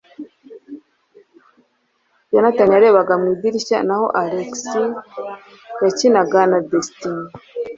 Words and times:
Yonatani 2.31 2.73
yarebaga 2.75 3.13
mu 3.21 3.27
idirishya 3.33 3.77
naho 3.87 4.05
Alex 4.21 4.51
yakinaga 5.83 6.41
na 6.51 6.59
Destiny. 6.69 7.25